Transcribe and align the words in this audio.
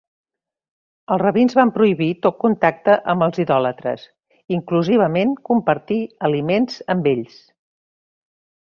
Els 1.15 1.19
rabins 1.23 1.55
van 1.59 1.71
prohibir 1.75 2.07
tot 2.27 2.39
contacte 2.45 2.97
amb 3.15 3.27
els 3.27 3.43
idòlatres, 3.45 4.09
inclusivament 4.59 5.39
compartir 5.53 6.03
aliments 6.33 6.83
amb 6.97 7.15
ells. 7.17 7.41